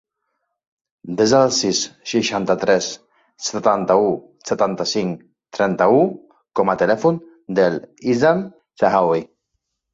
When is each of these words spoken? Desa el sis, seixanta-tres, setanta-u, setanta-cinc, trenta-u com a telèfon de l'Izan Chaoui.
Desa 1.19 1.41
el 1.47 1.51
sis, 1.57 1.81
seixanta-tres, 2.13 2.87
setanta-u, 3.49 4.09
setanta-cinc, 4.53 5.23
trenta-u 5.59 6.03
com 6.61 6.75
a 6.77 6.79
telèfon 6.87 7.23
de 7.61 7.71
l'Izan 7.79 8.47
Chaoui. 8.57 9.27